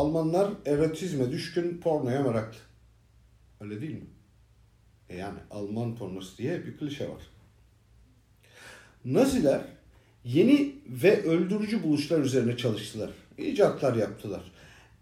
Almanlar 0.00 0.50
erotizme 0.66 1.30
düşkün 1.30 1.78
pornoya 1.78 2.22
meraklı. 2.22 2.58
Öyle 3.60 3.80
değil 3.80 3.94
mi? 3.94 4.06
E 5.08 5.16
yani 5.16 5.38
Alman 5.50 5.96
pornosu 5.96 6.38
diye 6.38 6.66
bir 6.66 6.76
klişe 6.76 7.08
var. 7.08 7.22
Naziler 9.04 9.60
yeni 10.24 10.74
ve 10.88 11.22
öldürücü 11.22 11.82
buluşlar 11.82 12.20
üzerine 12.20 12.56
çalıştılar. 12.56 13.10
İcatlar 13.38 13.96
yaptılar. 13.96 14.52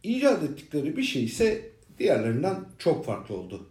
İcat 0.03 0.43
ettikleri 0.43 0.97
bir 0.97 1.03
şey 1.03 1.25
ise 1.25 1.71
diğerlerinden 1.99 2.65
çok 2.79 3.05
farklı 3.05 3.37
oldu. 3.37 3.67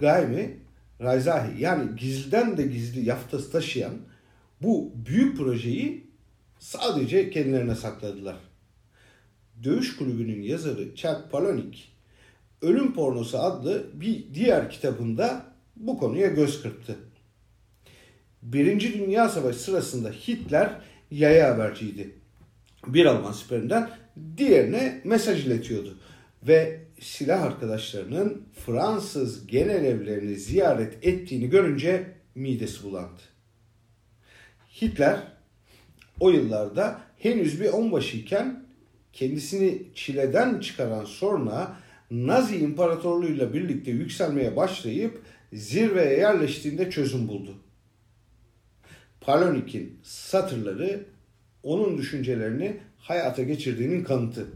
Gaimi, 0.00 0.56
Raizahi 1.00 1.62
yani 1.62 1.96
gizliden 1.96 2.56
de 2.56 2.62
gizli 2.62 3.04
yaftası 3.04 3.52
taşıyan 3.52 3.94
bu 4.62 4.92
büyük 5.06 5.36
projeyi 5.36 6.06
sadece 6.58 7.30
kendilerine 7.30 7.74
sakladılar. 7.74 8.51
Dövüş 9.64 9.96
Kulübü'nün 9.96 10.42
yazarı 10.42 10.94
Chuck 10.94 11.30
Palahniuk, 11.30 11.74
Ölüm 12.62 12.94
Pornosu 12.94 13.38
adlı 13.38 13.86
bir 13.94 14.34
diğer 14.34 14.70
kitabında 14.70 15.46
bu 15.76 15.98
konuya 15.98 16.26
göz 16.26 16.62
kırptı. 16.62 16.96
Birinci 18.42 18.98
Dünya 18.98 19.28
Savaşı 19.28 19.58
sırasında 19.58 20.10
Hitler 20.10 20.80
yaya 21.10 21.54
haberciydi. 21.54 22.14
Bir 22.86 23.06
Alman 23.06 23.32
siperinden 23.32 23.90
diğerine 24.36 25.00
mesaj 25.04 25.46
iletiyordu. 25.46 25.98
Ve 26.42 26.80
silah 27.00 27.42
arkadaşlarının 27.42 28.42
Fransız 28.66 29.46
genel 29.46 29.84
evlerini 29.84 30.36
ziyaret 30.36 31.06
ettiğini 31.06 31.50
görünce 31.50 32.14
midesi 32.34 32.84
bulandı. 32.84 33.20
Hitler 34.82 35.20
o 36.20 36.30
yıllarda 36.30 37.00
henüz 37.18 37.60
bir 37.60 37.68
onbaşıyken 37.68 38.61
kendisini 39.12 39.82
çileden 39.94 40.60
çıkaran 40.60 41.04
sonra 41.04 41.76
Nazi 42.10 42.56
İmparatorluğu'yla 42.56 43.54
birlikte 43.54 43.90
yükselmeye 43.90 44.56
başlayıp 44.56 45.22
zirveye 45.52 46.18
yerleştiğinde 46.18 46.90
çözüm 46.90 47.28
buldu. 47.28 47.54
Palonik'in 49.20 49.98
satırları 50.02 51.04
onun 51.62 51.98
düşüncelerini 51.98 52.76
hayata 52.98 53.42
geçirdiğinin 53.42 54.04
kanıtı. 54.04 54.46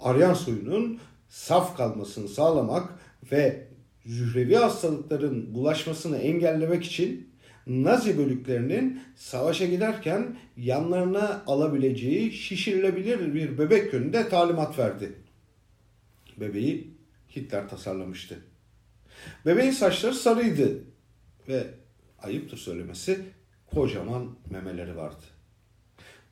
Aryan 0.00 0.34
soyunun 0.34 0.98
saf 1.28 1.76
kalmasını 1.76 2.28
sağlamak 2.28 2.92
ve 3.32 3.66
zührevi 4.06 4.56
hastalıkların 4.56 5.54
bulaşmasını 5.54 6.18
engellemek 6.18 6.84
için 6.84 7.31
Nazi 7.66 8.18
bölüklerinin 8.18 9.02
savaşa 9.16 9.66
giderken 9.66 10.36
yanlarına 10.56 11.42
alabileceği 11.46 12.32
şişirilebilir 12.32 13.34
bir 13.34 13.58
bebek 13.58 13.92
yönünde 13.92 14.28
talimat 14.28 14.78
verdi. 14.78 15.12
Bebeği 16.36 16.94
Hitler 17.36 17.68
tasarlamıştı. 17.68 18.38
Bebeğin 19.46 19.70
saçları 19.70 20.14
sarıydı 20.14 20.84
ve 21.48 21.66
ayıptır 22.22 22.56
söylemesi 22.56 23.20
kocaman 23.66 24.36
memeleri 24.50 24.96
vardı. 24.96 25.24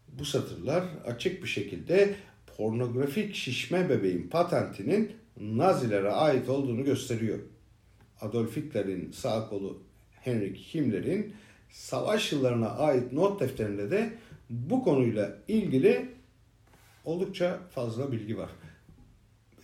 Bu 0.08 0.24
satırlar 0.24 0.84
açık 1.06 1.42
bir 1.42 1.48
şekilde 1.48 2.14
pornografik 2.56 3.34
şişme 3.34 3.88
bebeğin 3.88 4.28
patentinin 4.28 5.12
Nazilere 5.40 6.10
ait 6.10 6.48
olduğunu 6.48 6.84
gösteriyor. 6.84 7.38
Adolf 8.20 8.56
Hitler'in 8.56 9.12
sağ 9.12 9.48
kolu 9.48 9.82
Henrik 10.20 10.56
Himmler'in 10.74 11.34
savaş 11.70 12.32
yıllarına 12.32 12.68
ait 12.68 13.12
not 13.12 13.40
defterinde 13.40 13.90
de 13.90 14.12
bu 14.50 14.84
konuyla 14.84 15.38
ilgili 15.48 16.08
oldukça 17.04 17.60
fazla 17.74 18.12
bilgi 18.12 18.38
var. 18.38 18.50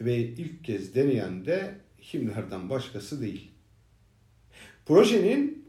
Ve 0.01 0.17
ilk 0.17 0.65
kez 0.65 0.95
deneyen 0.95 1.47
de 1.47 1.75
Himmler'den 2.13 2.71
başkası 2.71 3.21
değil. 3.21 3.51
Projenin 4.87 5.67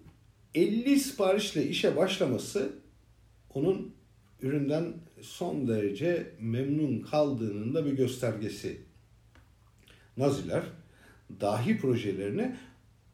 50 0.56 1.00
siparişle 1.00 1.68
işe 1.68 1.96
başlaması 1.96 2.74
onun 3.54 3.96
üründen 4.42 4.94
son 5.22 5.68
derece 5.68 6.32
memnun 6.40 7.02
kaldığının 7.02 7.74
da 7.74 7.86
bir 7.86 7.92
göstergesi. 7.92 8.82
Naziler 10.18 10.64
dahi 11.42 11.78
projelerini 11.78 12.56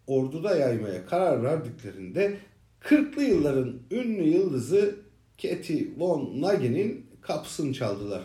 orduda 0.07 0.55
yaymaya 0.55 1.05
karar 1.05 1.43
verdiklerinde 1.43 2.37
40'lı 2.81 3.23
yılların 3.23 3.79
ünlü 3.91 4.23
yıldızı 4.23 4.95
Katie 5.41 5.87
von 5.97 6.41
Nagi'nin 6.41 7.05
kapısını 7.21 7.73
çaldılar. 7.73 8.23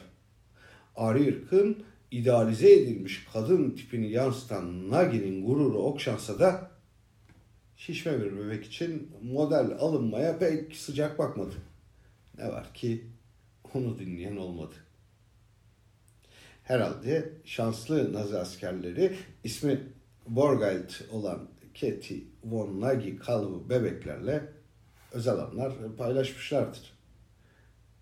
Ari 0.97 1.29
ırkın 1.29 1.83
idealize 2.11 2.73
edilmiş 2.73 3.27
kadın 3.33 3.71
tipini 3.71 4.11
yansıtan 4.11 4.91
Nagi'nin 4.91 5.47
gururu 5.47 5.79
okşansa 5.79 6.39
da 6.39 6.71
şişme 7.77 8.21
bir 8.21 8.37
bebek 8.37 8.65
için 8.65 9.11
model 9.23 9.71
alınmaya 9.79 10.39
pek 10.39 10.77
sıcak 10.77 11.19
bakmadı. 11.19 11.55
Ne 12.39 12.49
var 12.49 12.75
ki 12.75 13.05
onu 13.75 13.99
dinleyen 13.99 14.37
olmadı. 14.37 14.75
Herhalde 16.63 17.33
şanslı 17.45 18.13
Nazi 18.13 18.39
askerleri 18.39 19.17
ismi 19.45 19.81
Borgald 20.27 20.91
olan 21.13 21.49
Katie 21.81 22.23
von 22.45 22.81
Nagy 22.81 23.19
kalıbı 23.19 23.71
bebeklerle 23.71 24.43
özel 25.13 25.39
anlar 25.39 25.73
paylaşmışlardır. 25.99 26.93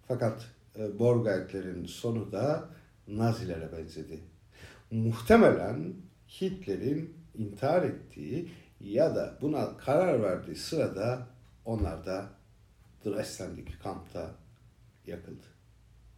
Fakat 0.09 0.47
e, 0.79 0.99
Borgald'lerin 0.99 1.85
sonu 1.85 2.33
da 2.33 2.69
Nazilere 3.09 3.73
benzedi. 3.73 4.21
Muhtemelen 4.91 5.95
Hitler'in 6.41 7.15
intihar 7.35 7.83
ettiği 7.83 8.51
ya 8.81 9.15
da 9.15 9.39
buna 9.41 9.77
karar 9.77 10.23
verdiği 10.23 10.57
sırada 10.57 11.27
onlar 11.65 12.07
da 12.07 12.29
Dresden'deki 13.05 13.79
kampta 13.79 14.31
yakıldı. 15.07 15.56